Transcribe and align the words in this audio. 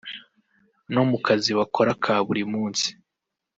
no 0.93 1.03
mu 1.09 1.17
kazi 1.25 1.49
bakora 1.59 1.91
ka 2.03 2.15
buri 2.27 2.43
munsi 2.53 2.87